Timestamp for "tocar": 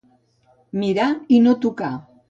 1.67-1.97